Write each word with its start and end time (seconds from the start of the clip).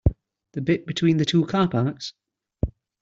The 0.53 0.61
bit 0.63 0.87
between 0.87 1.17
the 1.17 1.25
two 1.25 1.45
car 1.45 1.69
parks? 1.69 2.13